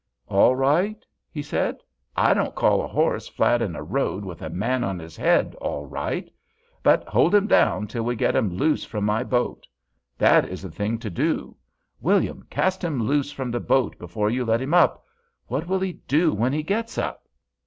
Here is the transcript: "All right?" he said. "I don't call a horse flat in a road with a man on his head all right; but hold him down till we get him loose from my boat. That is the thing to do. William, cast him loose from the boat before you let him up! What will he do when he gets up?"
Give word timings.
"All 0.27 0.55
right?" 0.55 1.05
he 1.29 1.43
said. 1.43 1.77
"I 2.17 2.33
don't 2.33 2.55
call 2.55 2.81
a 2.81 2.87
horse 2.87 3.27
flat 3.27 3.61
in 3.61 3.75
a 3.75 3.83
road 3.83 4.25
with 4.25 4.41
a 4.41 4.49
man 4.49 4.83
on 4.83 4.97
his 4.97 5.15
head 5.15 5.53
all 5.61 5.85
right; 5.85 6.27
but 6.81 7.07
hold 7.07 7.35
him 7.35 7.45
down 7.45 7.85
till 7.85 8.01
we 8.01 8.15
get 8.15 8.35
him 8.35 8.49
loose 8.57 8.83
from 8.83 9.05
my 9.05 9.23
boat. 9.23 9.67
That 10.17 10.49
is 10.49 10.63
the 10.63 10.71
thing 10.71 10.97
to 10.97 11.11
do. 11.11 11.55
William, 11.99 12.41
cast 12.49 12.83
him 12.83 13.03
loose 13.03 13.31
from 13.31 13.51
the 13.51 13.59
boat 13.59 13.99
before 13.99 14.31
you 14.31 14.43
let 14.43 14.59
him 14.59 14.73
up! 14.73 15.05
What 15.45 15.67
will 15.67 15.79
he 15.81 15.93
do 16.07 16.33
when 16.33 16.51
he 16.51 16.63
gets 16.63 16.97
up?" 16.97 17.27